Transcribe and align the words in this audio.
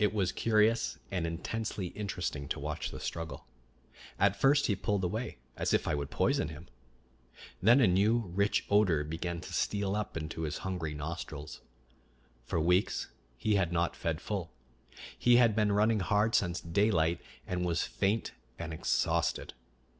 It 0.00 0.12
was 0.12 0.32
curious 0.32 0.98
and 1.12 1.24
intensely 1.28 1.86
interesting 1.94 2.48
to 2.48 2.58
watch 2.58 2.90
the 2.90 2.98
struggle. 2.98 3.46
At 4.18 4.34
first 4.34 4.66
he 4.66 4.74
pulled 4.74 5.04
away, 5.04 5.38
as 5.56 5.72
if 5.72 5.86
I 5.86 5.94
would 5.94 6.10
poison 6.10 6.48
him. 6.48 6.66
Then 7.62 7.80
a 7.80 7.86
new 7.86 8.18
rich 8.34 8.64
odor 8.68 9.04
began 9.04 9.40
to 9.42 9.52
steal 9.52 9.94
up 9.94 10.16
into 10.16 10.42
his 10.42 10.58
hungry 10.66 10.92
nostrils. 10.92 11.60
For 12.44 12.58
weeks 12.58 13.12
he 13.36 13.54
had 13.54 13.70
not 13.72 13.94
fed 13.94 14.20
full; 14.20 14.50
he 15.16 15.36
had 15.36 15.54
been 15.54 15.70
running 15.70 16.00
hard 16.00 16.34
since 16.34 16.60
daylight, 16.60 17.20
and 17.46 17.64
was 17.64 17.84
faint 17.84 18.32
and 18.58 18.72
exhausted. 18.74 19.54